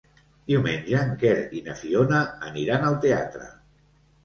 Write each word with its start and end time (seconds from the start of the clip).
Diumenge 0.51 1.01
en 1.07 1.11
Quer 1.25 1.35
i 1.59 1.61
na 1.67 1.77
Fiona 1.83 2.23
aniran 2.51 2.91
al 2.91 3.01
teatre. 3.07 3.49